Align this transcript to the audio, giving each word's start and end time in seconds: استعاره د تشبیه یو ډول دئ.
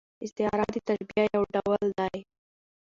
استعاره 0.25 0.65
د 0.73 0.77
تشبیه 0.87 1.23
یو 1.35 1.43
ډول 1.55 1.83
دئ. 1.99 2.17